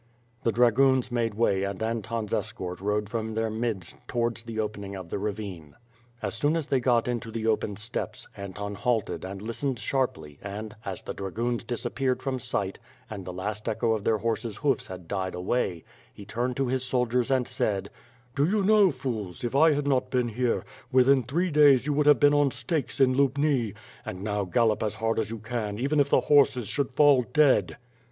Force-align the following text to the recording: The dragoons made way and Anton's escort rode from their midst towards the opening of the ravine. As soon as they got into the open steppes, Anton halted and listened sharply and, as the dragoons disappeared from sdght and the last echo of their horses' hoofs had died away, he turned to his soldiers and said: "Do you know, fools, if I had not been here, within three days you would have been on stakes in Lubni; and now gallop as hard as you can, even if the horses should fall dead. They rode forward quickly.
The 0.41 0.51
dragoons 0.51 1.11
made 1.11 1.35
way 1.35 1.63
and 1.63 1.83
Anton's 1.83 2.33
escort 2.33 2.81
rode 2.81 3.07
from 3.07 3.35
their 3.35 3.51
midst 3.51 3.97
towards 4.07 4.41
the 4.41 4.59
opening 4.59 4.95
of 4.95 5.09
the 5.09 5.19
ravine. 5.19 5.75
As 6.23 6.33
soon 6.33 6.55
as 6.55 6.65
they 6.65 6.79
got 6.79 7.07
into 7.07 7.29
the 7.29 7.45
open 7.45 7.75
steppes, 7.75 8.27
Anton 8.35 8.73
halted 8.73 9.23
and 9.23 9.43
listened 9.43 9.77
sharply 9.77 10.39
and, 10.41 10.75
as 10.85 11.03
the 11.03 11.13
dragoons 11.13 11.63
disappeared 11.63 12.19
from 12.23 12.39
sdght 12.39 12.77
and 13.11 13.25
the 13.25 13.31
last 13.31 13.69
echo 13.69 13.91
of 13.93 14.03
their 14.03 14.17
horses' 14.17 14.57
hoofs 14.57 14.87
had 14.87 15.07
died 15.07 15.35
away, 15.35 15.83
he 16.11 16.25
turned 16.25 16.57
to 16.57 16.65
his 16.65 16.83
soldiers 16.83 17.29
and 17.29 17.47
said: 17.47 17.91
"Do 18.35 18.49
you 18.49 18.63
know, 18.63 18.89
fools, 18.89 19.43
if 19.43 19.55
I 19.55 19.73
had 19.73 19.85
not 19.85 20.09
been 20.09 20.29
here, 20.29 20.65
within 20.91 21.21
three 21.21 21.51
days 21.51 21.85
you 21.85 21.93
would 21.93 22.07
have 22.07 22.19
been 22.19 22.33
on 22.33 22.49
stakes 22.49 22.99
in 22.99 23.13
Lubni; 23.13 23.75
and 24.03 24.23
now 24.23 24.45
gallop 24.45 24.81
as 24.81 24.95
hard 24.95 25.19
as 25.19 25.29
you 25.29 25.37
can, 25.37 25.77
even 25.77 25.99
if 25.99 26.09
the 26.09 26.21
horses 26.21 26.67
should 26.69 26.89
fall 26.95 27.21
dead. 27.21 27.33
They 27.35 27.37
rode 27.37 27.45
forward 27.45 27.67
quickly. 27.67 27.77